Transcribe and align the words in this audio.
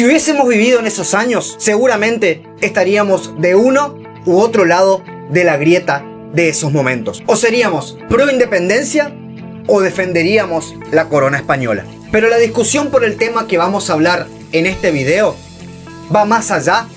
Si 0.00 0.06
hubiésemos 0.06 0.48
vivido 0.48 0.80
en 0.80 0.86
esos 0.86 1.12
años, 1.12 1.56
seguramente 1.58 2.42
estaríamos 2.62 3.38
de 3.38 3.54
uno 3.54 3.98
u 4.24 4.38
otro 4.38 4.64
lado 4.64 5.04
de 5.30 5.44
la 5.44 5.58
grieta 5.58 6.02
de 6.32 6.48
esos 6.48 6.72
momentos. 6.72 7.22
O 7.26 7.36
seríamos 7.36 7.98
pro 8.08 8.30
independencia 8.30 9.14
o 9.66 9.82
defenderíamos 9.82 10.74
la 10.90 11.10
corona 11.10 11.36
española. 11.36 11.84
Pero 12.10 12.30
la 12.30 12.38
discusión 12.38 12.90
por 12.90 13.04
el 13.04 13.18
tema 13.18 13.46
que 13.46 13.58
vamos 13.58 13.90
a 13.90 13.92
hablar 13.92 14.26
en 14.52 14.64
este 14.64 14.90
video 14.90 15.36
va 16.16 16.24
más 16.24 16.50
allá 16.50 16.88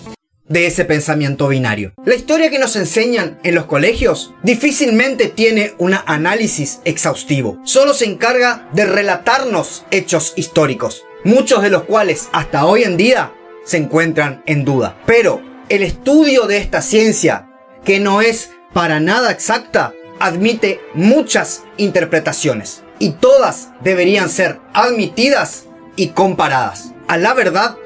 de 0.47 0.67
ese 0.67 0.85
pensamiento 0.85 1.49
binario. 1.49 1.93
La 2.05 2.15
historia 2.15 2.49
que 2.49 2.59
nos 2.59 2.77
enseñan 2.77 3.37
en 3.43 3.55
los 3.55 3.65
colegios 3.65 4.33
difícilmente 4.43 5.27
tiene 5.27 5.73
un 5.77 5.93
análisis 5.93 6.79
exhaustivo. 6.85 7.59
Solo 7.65 7.93
se 7.93 8.05
encarga 8.05 8.69
de 8.71 8.85
relatarnos 8.85 9.85
hechos 9.91 10.31
históricos, 10.37 11.03
muchos 11.23 11.61
de 11.61 11.69
los 11.69 11.83
cuales 11.83 12.29
hasta 12.31 12.65
hoy 12.65 12.83
en 12.83 12.97
día 12.97 13.31
se 13.65 13.77
encuentran 13.77 14.43
en 14.45 14.65
duda. 14.65 14.97
Pero 15.05 15.41
el 15.69 15.83
estudio 15.83 16.47
de 16.47 16.57
esta 16.57 16.81
ciencia, 16.81 17.49
que 17.83 17.99
no 17.99 18.21
es 18.21 18.51
para 18.73 18.99
nada 18.99 19.31
exacta, 19.31 19.93
admite 20.19 20.79
muchas 20.93 21.63
interpretaciones 21.77 22.83
y 22.99 23.11
todas 23.11 23.69
deberían 23.81 24.29
ser 24.29 24.59
admitidas 24.73 25.65
y 25.95 26.09
comparadas. 26.09 26.93
A 27.07 27.17
la 27.17 27.33
verdad, 27.33 27.77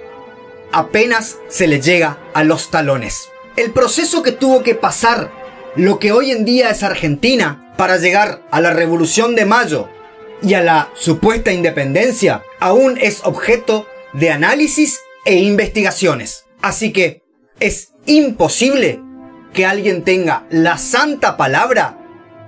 apenas 0.72 1.38
se 1.50 1.68
le 1.68 1.82
llega 1.82 2.18
a 2.34 2.44
los 2.44 2.70
talones. 2.70 3.30
El 3.56 3.72
proceso 3.72 4.22
que 4.22 4.32
tuvo 4.32 4.64
que 4.64 4.76
pasar 4.76 5.32
lo 5.76 6.00
que 6.00 6.12
hoy 6.12 6.32
en 6.32 6.46
día 6.46 6.70
es 6.70 6.84
Argentina 6.84 7.74
para 7.78 7.98
llegar 7.98 8.42
a 8.52 8.62
la 8.62 8.72
Revolución 8.72 9.36
de 9.36 9.46
Mayo 9.46 9.88
y 10.42 10.54
a 10.54 10.62
la 10.62 10.90
supuesta 10.94 11.52
independencia 11.52 12.44
aún 12.60 12.98
es 13.00 13.22
objeto 13.24 13.88
de 14.14 14.32
análisis 14.32 15.00
e 15.26 15.36
investigaciones. 15.36 16.46
Así 16.62 16.92
que 16.92 17.22
es 17.60 17.94
imposible 18.06 19.00
que 19.54 19.66
alguien 19.66 20.04
tenga 20.04 20.46
la 20.50 20.78
santa 20.78 21.38
palabra 21.38 21.98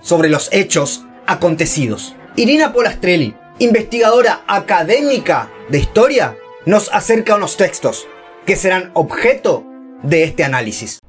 sobre 0.02 0.30
los 0.30 0.50
hechos 0.52 1.06
acontecidos. 1.26 2.16
Irina 2.36 2.74
Polastrelli, 2.74 3.36
investigadora 3.60 4.44
académica 4.48 5.52
de 5.70 5.80
historia, 5.80 6.38
nos 6.66 6.92
acerca 6.94 7.36
unos 7.36 7.58
textos 7.58 8.08
que 8.46 8.56
serán 8.56 8.92
objeto 8.94 9.66
de 10.04 10.24
este 10.24 10.44
análisis. 10.44 11.00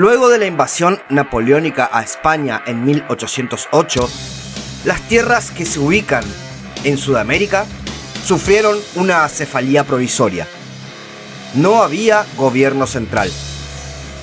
Luego 0.00 0.30
de 0.30 0.38
la 0.38 0.46
invasión 0.46 0.98
napoleónica 1.10 1.90
a 1.92 2.02
España 2.02 2.62
en 2.66 2.86
1808, 2.86 4.08
las 4.86 5.02
tierras 5.02 5.50
que 5.50 5.66
se 5.66 5.78
ubican 5.78 6.24
en 6.84 6.96
Sudamérica 6.96 7.66
sufrieron 8.24 8.78
una 8.94 9.28
cefalía 9.28 9.84
provisoria. 9.84 10.46
No 11.52 11.82
había 11.82 12.24
gobierno 12.38 12.86
central. 12.86 13.30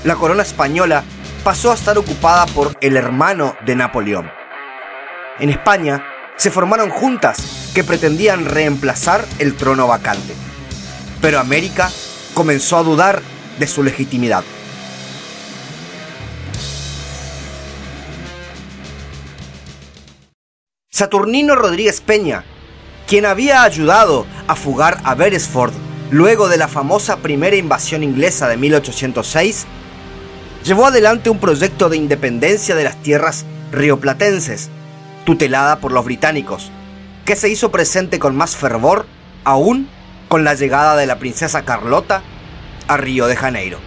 La 0.04 0.16
corona 0.16 0.42
española 0.42 1.04
pasó 1.44 1.70
a 1.70 1.76
estar 1.76 1.96
ocupada 2.00 2.48
por 2.48 2.76
el 2.82 2.98
hermano 2.98 3.56
de 3.64 3.76
Napoleón. 3.76 4.32
En 5.40 5.52
España 5.52 6.04
se 6.38 6.50
formaron 6.50 6.90
juntas 6.90 7.70
que 7.76 7.84
pretendían 7.84 8.46
reemplazar 8.46 9.24
el 9.38 9.56
trono 9.56 9.86
vacante. 9.86 10.34
Pero 11.22 11.40
América 11.40 11.92
comenzó 12.34 12.78
a 12.78 12.84
dudar 12.84 13.22
de 13.60 13.68
su 13.68 13.84
legitimidad. 13.84 14.44
Saturnino 20.98 21.56
Rodríguez 21.56 22.02
Peña, 22.02 22.44
quien 23.06 23.28
había 23.28 23.62
ayudado 23.62 24.26
a 24.48 24.56
fugar 24.56 25.00
a 25.04 25.14
Beresford 25.14 25.72
luego 26.10 26.50
de 26.50 26.58
la 26.58 26.68
famosa 26.68 27.18
primera 27.18 27.56
invasión 27.56 28.02
inglesa 28.02 28.48
de 28.48 28.58
1806, 28.58 29.68
llevó 30.66 30.88
adelante 30.88 31.30
un 31.30 31.38
proyecto 31.38 31.90
de 31.90 31.98
independencia 31.98 32.74
de 32.74 32.84
las 32.84 33.00
tierras 33.04 33.46
rioplatenses, 33.72 34.72
tutelada 35.24 35.82
por 35.82 35.92
los 35.92 36.04
británicos, 36.04 36.72
que 37.26 37.36
se 37.36 37.50
hizo 37.50 37.70
presente 37.70 38.18
con 38.18 38.36
más 38.36 38.56
fervor 38.56 39.06
aún 39.44 39.88
con 40.30 40.44
la 40.44 40.56
llegada 40.56 40.96
de 40.96 41.06
la 41.06 41.20
princesa 41.20 41.64
Carlota 41.64 42.24
a 42.88 42.98
Río 42.98 43.28
de 43.28 43.36
Janeiro. 43.36 43.78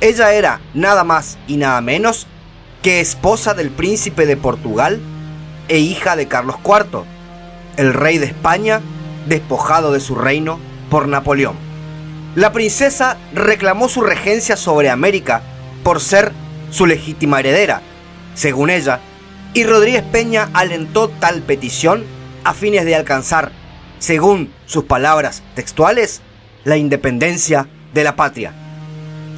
Ella 0.00 0.34
era 0.34 0.60
nada 0.72 1.02
más 1.02 1.36
y 1.48 1.56
nada 1.56 1.80
menos 1.80 2.28
que 2.80 3.00
esposa 3.00 3.54
del 3.54 3.70
príncipe 3.70 4.24
de 4.24 4.36
Portugal 4.36 5.00
e 5.68 5.78
hija 5.78 6.16
de 6.16 6.28
Carlos 6.28 6.56
IV, 6.64 7.04
el 7.76 7.94
rey 7.94 8.18
de 8.18 8.26
España 8.26 8.80
despojado 9.26 9.92
de 9.92 10.00
su 10.00 10.14
reino 10.14 10.58
por 10.90 11.08
Napoleón. 11.08 11.56
La 12.34 12.52
princesa 12.52 13.18
reclamó 13.34 13.88
su 13.88 14.00
regencia 14.00 14.56
sobre 14.56 14.90
América 14.90 15.42
por 15.82 16.00
ser 16.00 16.32
su 16.70 16.86
legítima 16.86 17.40
heredera, 17.40 17.82
según 18.34 18.70
ella, 18.70 19.00
y 19.54 19.64
Rodríguez 19.64 20.02
Peña 20.02 20.48
alentó 20.54 21.08
tal 21.08 21.42
petición 21.42 22.04
a 22.44 22.54
fines 22.54 22.84
de 22.84 22.96
alcanzar, 22.96 23.52
según 23.98 24.52
sus 24.66 24.84
palabras 24.84 25.42
textuales, 25.54 26.22
la 26.64 26.76
independencia 26.76 27.68
de 27.92 28.04
la 28.04 28.16
patria, 28.16 28.54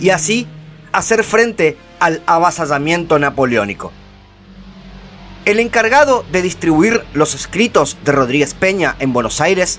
y 0.00 0.10
así 0.10 0.46
hacer 0.92 1.24
frente 1.24 1.76
al 1.98 2.22
avasallamiento 2.26 3.18
napoleónico. 3.18 3.92
El 5.44 5.60
encargado 5.60 6.24
de 6.32 6.40
distribuir 6.40 7.04
los 7.12 7.34
escritos 7.34 7.98
de 8.02 8.12
Rodríguez 8.12 8.54
Peña 8.54 8.96
en 8.98 9.12
Buenos 9.12 9.42
Aires 9.42 9.78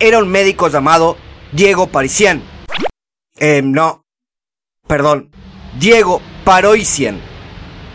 era 0.00 0.18
un 0.18 0.28
médico 0.28 0.68
llamado 0.68 1.18
Diego 1.52 1.88
Parisien. 1.88 2.42
Eh, 3.38 3.60
no, 3.62 4.06
perdón, 4.88 5.30
Diego 5.78 6.22
Paroisien. 6.44 7.20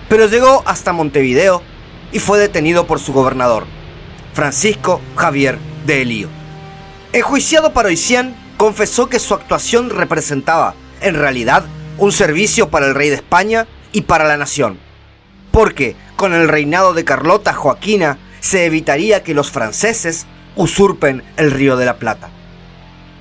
Pero 0.09 0.27
llegó 0.27 0.61
hasta 0.67 0.93
Montevideo 0.93 1.63
y 2.11 2.19
fue 2.19 2.37
detenido 2.37 2.85
por 2.85 2.99
su 2.99 3.13
gobernador, 3.13 3.65
Francisco 4.33 5.01
Javier 5.15 5.57
de 5.87 6.03
Elío. 6.03 6.29
Enjuiciado 7.13 7.73
Paroisien 7.73 8.35
confesó 8.57 9.09
que 9.09 9.17
su 9.17 9.33
actuación 9.33 9.89
representaba, 9.89 10.75
en 11.01 11.15
realidad, 11.15 11.65
un 11.97 12.11
servicio 12.11 12.69
para 12.69 12.85
el 12.85 12.93
rey 12.93 13.09
de 13.09 13.15
España 13.15 13.65
y 13.91 14.01
para 14.01 14.27
la 14.27 14.37
nación. 14.37 14.77
Porque 15.51 15.95
con 16.17 16.33
el 16.33 16.49
reinado 16.49 16.93
de 16.93 17.05
Carlota 17.05 17.53
Joaquina 17.53 18.17
se 18.41 18.65
evitaría 18.65 19.23
que 19.23 19.35
los 19.35 19.51
franceses 19.51 20.25
usurpen 20.55 21.23
el 21.37 21.51
río 21.51 21.77
de 21.77 21.85
la 21.85 21.97
Plata. 21.97 22.29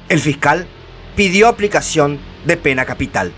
El 0.08 0.18
fiscal 0.18 0.66
pidió 1.14 1.46
aplicación 1.46 2.18
de 2.46 2.56
pena 2.56 2.86
capital. 2.86 3.32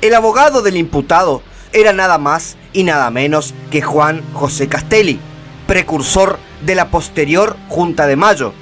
El 0.00 0.14
abogado 0.14 0.62
del 0.62 0.76
imputado 0.76 1.42
era 1.72 1.92
nada 1.92 2.18
más 2.18 2.56
y 2.72 2.84
nada 2.84 3.10
menos 3.10 3.52
que 3.70 3.82
Juan 3.82 4.22
José 4.32 4.68
Castelli, 4.68 5.18
precursor 5.66 6.38
de 6.64 6.76
la 6.76 6.90
posterior 6.90 7.56
Junta 7.68 8.06
de 8.06 8.16
Mayo, 8.16 8.52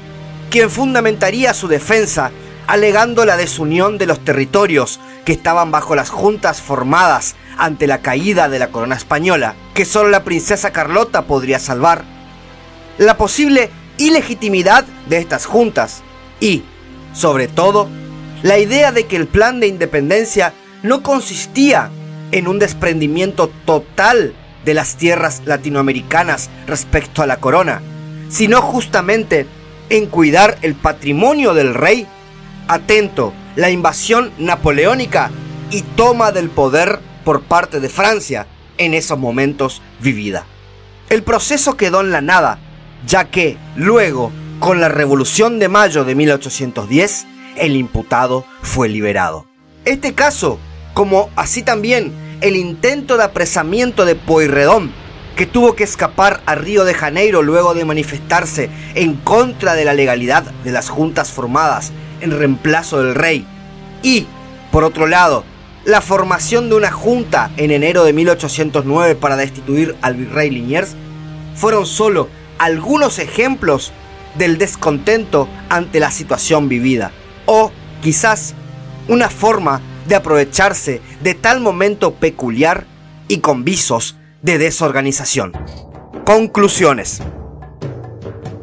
quien 0.51 0.71
fundamentaría 0.71 1.53
su 1.53 1.69
defensa 1.69 2.31
alegando 2.73 3.27
la 3.27 3.37
desunión 3.37 3.99
de 3.99 4.07
los 4.07 4.21
territorios 4.21 4.99
que 5.27 5.33
estaban 5.33 5.71
bajo 5.71 5.95
las 5.95 6.09
juntas 6.09 6.63
formadas 6.63 7.35
ante 7.59 7.87
la 7.87 7.99
caída 7.99 8.49
de 8.49 8.59
la 8.59 8.69
corona 8.69 8.97
española, 8.97 9.57
que 9.75 9.85
solo 9.85 10.09
la 10.09 10.25
princesa 10.25 10.73
Carlota 10.73 11.27
podría 11.27 11.59
salvar, 11.59 12.03
la 12.97 13.19
posible 13.19 13.69
ilegitimidad 13.99 14.87
de 15.07 15.19
estas 15.19 15.45
juntas 15.45 16.03
y, 16.41 16.63
sobre 17.13 17.47
todo, 17.47 17.91
la 18.43 18.57
idea 18.57 18.91
de 18.91 19.05
que 19.05 19.17
el 19.17 19.27
plan 19.27 19.61
de 19.61 19.67
independencia 19.67 20.55
no 20.83 21.03
consistía 21.03 21.91
en 22.31 22.49
un 22.49 22.59
desprendimiento 22.59 23.51
total 23.67 24.33
de 24.65 24.73
las 24.73 24.97
tierras 24.97 25.43
latinoamericanas 25.45 26.49
respecto 26.67 27.23
a 27.23 27.27
la 27.27 27.37
corona, 27.37 27.83
sino 28.31 28.63
justamente 28.63 29.47
en 29.91 30.07
cuidar 30.07 30.57
el 30.63 30.75
patrimonio 30.75 31.53
del 31.53 31.75
rey, 31.75 32.07
atento 32.69 33.33
la 33.57 33.71
invasión 33.71 34.33
napoleónica 34.39 35.31
y 35.71 35.83
toma 35.83 36.33
del 36.33 36.51
poder 36.51 37.01
por 37.25 37.43
parte 37.43 37.81
de 37.81 37.89
Francia 37.89 38.47
en 38.79 38.95
esos 38.95 39.19
momentos 39.19 39.83
vivida. 40.01 40.47
El 41.09 41.23
proceso 41.23 41.77
quedó 41.77 42.01
en 42.01 42.11
la 42.11 42.21
nada, 42.21 42.59
ya 43.07 43.25
que 43.25 43.59
luego, 43.77 44.33
con 44.59 44.81
la 44.81 44.89
Revolución 44.89 45.59
de 45.59 45.69
Mayo 45.69 46.05
de 46.05 46.15
1810, 46.15 47.27
el 47.57 47.77
imputado 47.77 48.45
fue 48.63 48.89
liberado. 48.89 49.47
Este 49.85 50.15
caso, 50.15 50.59
como 50.95 51.31
así 51.37 51.63
también 51.63 52.13
el 52.41 52.57
intento 52.57 53.17
de 53.17 53.25
apresamiento 53.25 54.05
de 54.05 54.15
Pueyrredón, 54.15 54.93
que 55.37 55.47
tuvo 55.47 55.75
que 55.75 55.85
escapar 55.85 56.43
a 56.47 56.55
Río 56.55 56.85
de 56.85 56.95
Janeiro 56.95 57.43
luego 57.43 57.75
de 57.75 57.85
manifestarse 57.85 58.69
en 58.95 59.15
contra 59.15 59.75
de 59.75 59.85
la 59.85 59.95
legalidad 59.95 60.43
de 60.43 60.73
las 60.73 60.89
juntas 60.91 61.31
formadas 61.31 61.93
en 62.23 62.31
reemplazo 62.31 63.03
del 63.03 63.15
rey, 63.15 63.47
y, 64.03 64.27
por 64.71 64.85
otro 64.85 65.07
lado, 65.07 65.45
la 65.85 66.01
formación 66.01 66.69
de 66.69 66.77
una 66.77 66.93
junta 66.93 67.51
en 67.57 67.71
enero 67.71 68.05
de 68.05 68.13
1809 68.13 69.17
para 69.17 69.37
destituir 69.37 69.97
al 70.01 70.15
virrey 70.15 70.51
Liniers 70.51 70.95
fueron 71.55 71.87
solo 71.87 72.29
algunos 72.59 73.19
ejemplos 73.19 73.93
del 74.37 74.59
descontento 74.59 75.49
ante 75.69 76.01
la 76.01 76.11
situación 76.11 76.69
vivida, 76.69 77.11
o 77.47 77.73
quizás 78.03 78.55
una 79.09 79.29
forma 79.29 79.81
de 80.07 80.15
aprovecharse 80.15 81.01
de 81.23 81.35
tal 81.35 81.61
momento 81.61 82.15
peculiar 82.15 82.87
y 83.29 83.39
con 83.39 83.65
visos 83.65 84.17
de 84.43 84.59
desorganización. 84.59 85.53
Conclusiones. 86.25 87.21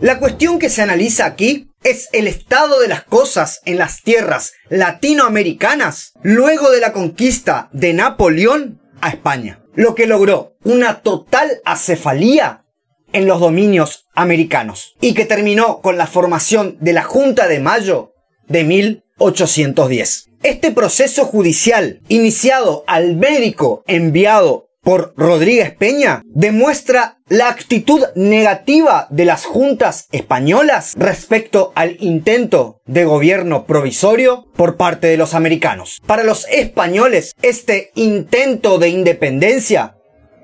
La 0.01 0.19
cuestión 0.19 0.59
que 0.59 0.69
se 0.69 0.81
analiza 0.81 1.25
aquí 1.25 1.68
es 1.83 2.09
el 2.11 2.27
estado 2.27 2.79
de 2.79 2.87
las 2.87 3.03
cosas 3.03 3.61
en 3.65 3.77
las 3.77 4.01
tierras 4.01 4.53
latinoamericanas 4.69 6.13
luego 6.21 6.71
de 6.71 6.81
la 6.81 6.93
conquista 6.93 7.69
de 7.71 7.93
Napoleón 7.93 8.81
a 9.01 9.09
España, 9.09 9.63
lo 9.75 9.95
que 9.95 10.07
logró 10.07 10.57
una 10.63 11.01
total 11.01 11.61
acefalía 11.65 12.65
en 13.13 13.25
los 13.25 13.39
dominios 13.39 14.05
americanos 14.13 14.95
y 15.01 15.13
que 15.13 15.25
terminó 15.25 15.81
con 15.81 15.97
la 15.97 16.07
formación 16.07 16.77
de 16.79 16.93
la 16.93 17.03
Junta 17.03 17.47
de 17.47 17.59
Mayo 17.59 18.13
de 18.47 18.63
1810. 18.63 20.29
Este 20.43 20.71
proceso 20.71 21.25
judicial, 21.25 22.01
iniciado 22.07 22.83
al 22.87 23.15
médico 23.15 23.83
enviado 23.87 24.68
por 24.81 25.13
Rodríguez 25.17 25.75
Peña 25.75 26.21
demuestra 26.25 27.17
la 27.27 27.49
actitud 27.49 28.03
negativa 28.15 29.07
de 29.09 29.25
las 29.25 29.45
juntas 29.45 30.07
españolas 30.11 30.93
respecto 30.97 31.71
al 31.75 31.97
intento 31.99 32.81
de 32.85 33.05
gobierno 33.05 33.65
provisorio 33.65 34.45
por 34.55 34.77
parte 34.77 35.07
de 35.07 35.17
los 35.17 35.33
americanos. 35.33 36.01
Para 36.05 36.23
los 36.23 36.47
españoles, 36.49 37.33
este 37.41 37.91
intento 37.95 38.79
de 38.79 38.89
independencia 38.89 39.95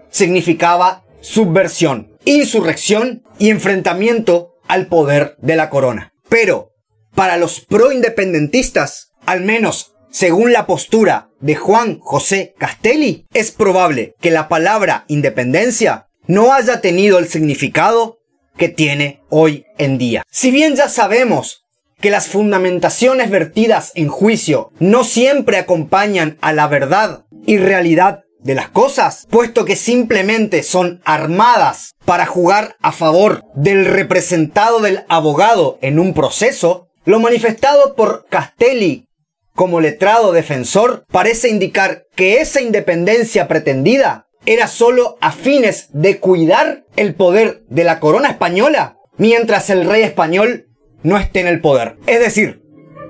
significaba 0.09 1.03
subversión, 1.21 2.15
insurrección 2.25 3.23
y 3.39 3.49
enfrentamiento 3.49 4.53
al 4.67 4.87
poder 4.87 5.35
de 5.39 5.55
la 5.55 5.69
corona. 5.69 6.13
Pero, 6.29 6.71
para 7.15 7.37
los 7.37 7.61
proindependentistas, 7.61 9.11
al 9.25 9.41
menos 9.41 9.94
según 10.15 10.53
la 10.53 10.65
postura 10.65 11.27
de 11.41 11.55
Juan 11.55 11.99
José 11.99 12.55
Castelli, 12.57 13.25
es 13.33 13.51
probable 13.51 14.13
que 14.21 14.31
la 14.31 14.47
palabra 14.47 15.03
independencia 15.09 16.07
no 16.25 16.53
haya 16.53 16.79
tenido 16.79 17.19
el 17.19 17.27
significado 17.27 18.19
que 18.55 18.69
tiene 18.69 19.19
hoy 19.29 19.65
en 19.77 19.97
día. 19.97 20.23
Si 20.31 20.51
bien 20.51 20.77
ya 20.77 20.87
sabemos 20.87 21.65
que 21.99 22.11
las 22.11 22.27
fundamentaciones 22.27 23.29
vertidas 23.29 23.91
en 23.95 24.07
juicio 24.07 24.71
no 24.79 25.03
siempre 25.03 25.57
acompañan 25.57 26.37
a 26.39 26.53
la 26.53 26.69
verdad 26.69 27.25
y 27.45 27.57
realidad 27.57 28.21
de 28.39 28.55
las 28.55 28.69
cosas, 28.69 29.27
puesto 29.29 29.65
que 29.65 29.75
simplemente 29.75 30.63
son 30.63 31.01
armadas 31.03 31.91
para 32.05 32.25
jugar 32.25 32.77
a 32.81 32.93
favor 32.93 33.43
del 33.53 33.83
representado 33.83 34.79
del 34.79 35.03
abogado 35.09 35.77
en 35.81 35.99
un 35.99 36.13
proceso, 36.13 36.87
lo 37.03 37.19
manifestado 37.19 37.95
por 37.95 38.27
Castelli 38.29 39.09
como 39.55 39.79
letrado 39.79 40.31
defensor 40.31 41.05
parece 41.09 41.49
indicar 41.49 42.05
que 42.15 42.41
esa 42.41 42.61
independencia 42.61 43.47
pretendida 43.47 44.27
era 44.45 44.67
solo 44.67 45.17
a 45.21 45.31
fines 45.31 45.87
de 45.91 46.19
cuidar 46.19 46.83
el 46.95 47.15
poder 47.15 47.63
de 47.69 47.83
la 47.83 47.99
corona 47.99 48.29
española 48.29 48.97
mientras 49.17 49.69
el 49.69 49.85
rey 49.85 50.03
español 50.03 50.67
no 51.03 51.17
esté 51.17 51.39
en 51.39 51.47
el 51.47 51.61
poder. 51.61 51.97
Es 52.05 52.19
decir, 52.19 52.61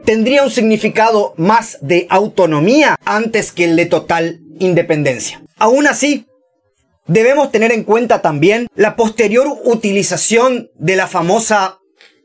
tendría 0.05 0.43
un 0.43 0.51
significado 0.51 1.33
más 1.37 1.79
de 1.81 2.07
autonomía 2.09 2.95
antes 3.05 3.51
que 3.51 3.65
el 3.65 3.75
de 3.75 3.87
total 3.87 4.39
independencia. 4.59 5.41
Aún 5.57 5.87
así, 5.87 6.27
debemos 7.07 7.51
tener 7.51 7.71
en 7.71 7.83
cuenta 7.83 8.21
también 8.21 8.67
la 8.75 8.95
posterior 8.95 9.47
utilización 9.63 10.69
de 10.75 10.95
la 10.95 11.07
famosa 11.07 11.79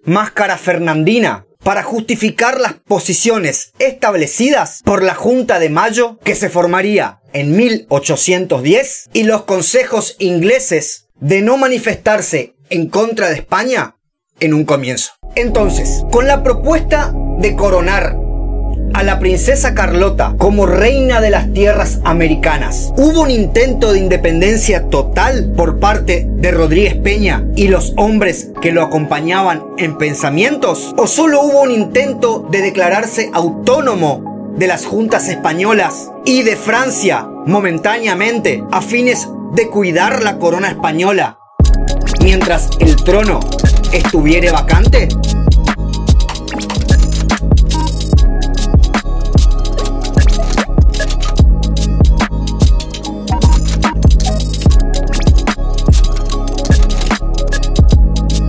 máscara 0.05 0.57
fernandina 0.57 1.47
para 1.63 1.83
justificar 1.83 2.61
las 2.61 2.75
posiciones 2.75 3.73
establecidas 3.79 4.81
por 4.85 5.03
la 5.03 5.15
Junta 5.15 5.59
de 5.59 5.71
Mayo 5.71 6.19
que 6.25 6.35
se 6.35 6.49
formaría 6.49 7.21
en 7.33 7.57
1810 7.57 9.11
y 9.13 9.23
los 9.25 9.43
consejos 9.45 10.17
ingleses 10.19 11.07
de 11.21 11.43
no 11.43 11.57
manifestarse 11.57 12.55
en 12.71 12.89
contra 12.89 13.29
de 13.29 13.37
España 13.37 13.97
en 14.41 14.55
un 14.55 14.65
comienzo. 14.65 15.13
Entonces, 15.37 16.03
con 16.11 16.27
la 16.27 16.43
propuesta 16.43 17.15
de 17.39 17.55
coronar 17.55 18.17
a 18.95 19.03
la 19.03 19.19
princesa 19.19 19.75
Carlota 19.75 20.35
como 20.39 20.67
reina 20.67 21.21
de 21.21 21.31
las 21.31 21.53
tierras 21.53 22.01
americanas. 22.05 22.93
¿Hubo 22.97 23.23
un 23.23 23.31
intento 23.31 23.93
de 23.93 23.99
independencia 23.99 24.89
total 24.89 25.53
por 25.57 25.79
parte 25.79 26.27
de 26.29 26.51
Rodríguez 26.51 26.97
Peña 26.97 27.45
y 27.57 27.69
los 27.69 27.95
hombres 27.97 28.51
que 28.61 28.73
lo 28.73 28.83
acompañaban 28.83 29.65
en 29.79 29.99
pensamientos? 29.99 30.95
¿O 30.97 31.07
solo 31.07 31.43
hubo 31.43 31.63
un 31.63 31.71
intento 31.71 32.47
de 32.51 32.63
declararse 32.63 33.31
autónomo 33.33 34.55
de 34.57 34.67
las 34.67 34.87
juntas 34.87 35.29
españolas 35.29 36.11
y 36.25 36.43
de 36.43 36.57
Francia 36.57 37.27
momentáneamente 37.47 38.63
a 38.71 38.83
fines 38.83 39.29
de 39.55 39.69
cuidar 39.69 40.23
la 40.23 40.39
corona 40.39 40.69
española 40.69 41.39
mientras 42.23 42.69
el 42.79 42.97
trono 42.97 43.41
estuviera 43.93 44.53
vacante? 44.53 45.09